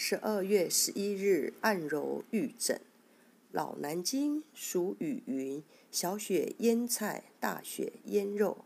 [0.00, 2.80] 十二月十一日，按揉玉枕。
[3.50, 5.60] 老南京俗语云
[5.90, 8.64] ：“小雪腌菜，大雪腌肉。”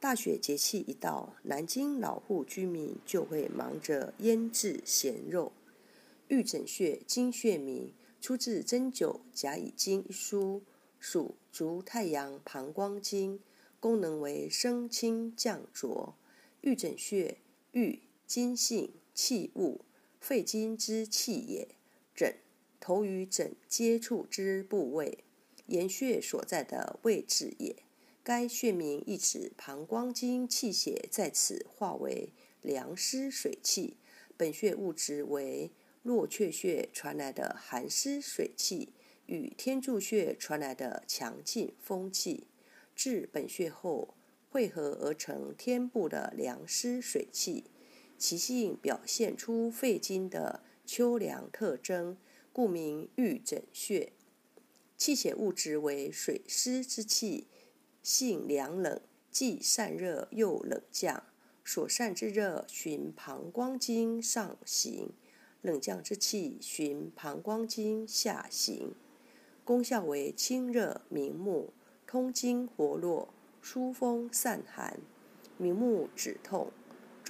[0.00, 5.52] 大雪节气一到，南京老户居民就会忙着腌制咸肉。
[6.28, 10.62] 玉枕穴经穴名，出自《针灸甲乙经》一书，
[10.98, 13.38] 属足太阳膀胱经，
[13.78, 16.14] 功能为升清降浊。
[16.62, 17.36] 玉枕穴，
[17.72, 19.82] 玉金性，气物。
[20.20, 21.68] 肺经之气也，
[22.14, 22.36] 枕
[22.78, 25.24] 头与枕接触之部位，
[25.66, 27.76] 岩穴所在的位置也。
[28.22, 33.96] 该穴名意指膀胱经气血在此化为凉湿水气。
[34.36, 38.92] 本穴物质为络雀穴传来的寒湿水气，
[39.26, 42.46] 与天柱穴传来的强劲风气，
[42.94, 44.14] 至本穴后
[44.50, 47.64] 汇合而成天部的凉湿水气。
[48.20, 52.18] 其性表现出肺经的秋凉特征，
[52.52, 54.12] 故名玉枕穴。
[54.98, 57.46] 气血物质为水湿之气，
[58.02, 59.00] 性凉冷，
[59.30, 61.24] 既散热又冷降。
[61.64, 65.08] 所散之热循膀胱经上行，
[65.62, 68.92] 冷降之气循膀胱经下行。
[69.64, 71.72] 功效为清热明目、
[72.06, 75.00] 通经活络、疏风散寒、
[75.56, 76.70] 明目止痛。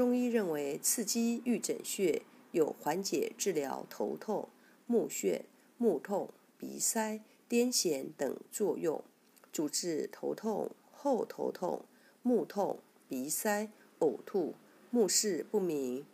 [0.00, 4.48] 中医认为，刺激玉枕穴有缓解治疗头痛、
[4.86, 5.42] 目眩、
[5.76, 9.04] 目痛、鼻塞、癫痫等作用，
[9.52, 11.84] 主治头痛、后头痛、
[12.22, 12.78] 目痛、
[13.10, 14.54] 鼻塞、呕吐、
[14.88, 16.06] 目视不明、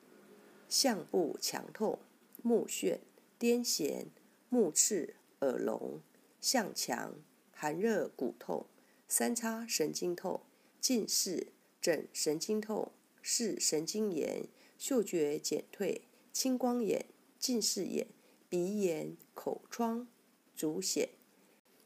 [0.69, 2.01] 项部强痛、
[2.43, 2.99] 目眩、
[3.39, 4.07] 癫痫、
[4.49, 6.01] 目赤、耳聋、
[6.41, 7.15] 项强、
[7.53, 8.67] 寒热骨痛、
[9.07, 10.41] 三叉神经痛、
[10.81, 12.91] 近视、枕神经痛。
[13.29, 14.47] 视神经炎、
[14.79, 17.07] 嗅觉减退、青光眼、
[17.41, 18.07] 近视眼、
[18.49, 20.07] 鼻炎、口疮、
[20.55, 21.09] 足癣。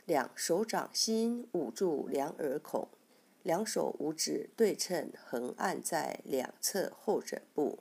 [0.04, 2.88] 两手掌心捂住两耳孔，
[3.42, 7.78] 两手五指对称横按在两侧后枕部，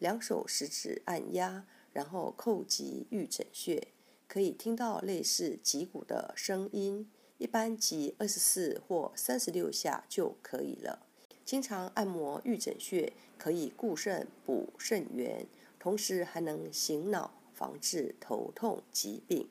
[0.00, 3.86] 两手食指按压，然后叩击玉枕穴，
[4.26, 7.08] 可以听到类似击鼓的声音。
[7.38, 11.06] 一般击二十四或三十六下就可以了。
[11.46, 15.46] 经常按摩玉枕穴，可以固肾补肾元，
[15.78, 19.48] 同时还能醒脑，防治头痛疾病。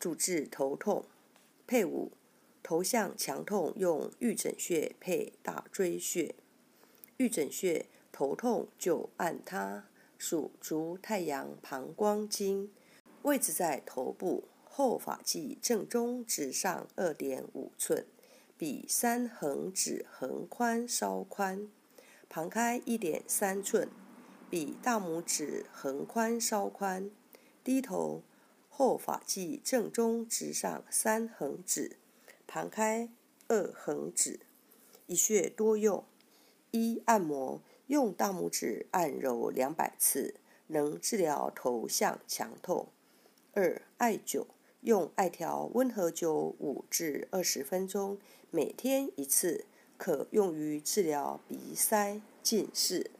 [0.00, 1.04] 主治头痛，
[1.66, 2.12] 配伍
[2.62, 6.34] 头项强痛用玉枕穴配大椎穴。
[7.18, 9.84] 玉枕穴头痛就按它，
[10.16, 12.72] 属足太阳膀胱经，
[13.20, 18.06] 位置在头部后发际正中直上二点五寸。
[18.56, 21.68] 比三横指横宽稍宽，
[22.28, 23.88] 旁开一点三寸，
[24.48, 27.10] 比大拇指横宽稍宽。
[27.64, 28.22] 低头
[28.68, 31.96] 后发际正中直上三横指，
[32.46, 33.10] 旁开
[33.48, 34.38] 二横指。
[35.06, 36.04] 一穴多用：
[36.70, 40.36] 一、按摩，用大拇指按揉两百次，
[40.68, 42.86] 能治疗头项强痛；
[43.52, 44.46] 二、艾灸。
[44.84, 48.18] 用艾条温和灸五至二十分钟，
[48.50, 49.64] 每天一次，
[49.96, 53.10] 可用于治疗鼻塞、近视。